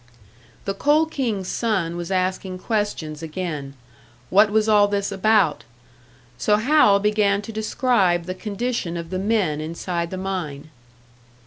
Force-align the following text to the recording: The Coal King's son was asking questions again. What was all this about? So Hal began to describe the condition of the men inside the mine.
The 0.65 0.73
Coal 0.73 1.05
King's 1.05 1.47
son 1.47 1.95
was 1.95 2.09
asking 2.09 2.57
questions 2.57 3.21
again. 3.21 3.75
What 4.31 4.49
was 4.49 4.67
all 4.67 4.87
this 4.87 5.11
about? 5.11 5.63
So 6.39 6.55
Hal 6.55 6.99
began 6.99 7.43
to 7.43 7.51
describe 7.53 8.23
the 8.25 8.33
condition 8.33 8.97
of 8.97 9.11
the 9.11 9.19
men 9.19 9.61
inside 9.61 10.09
the 10.09 10.17
mine. 10.17 10.71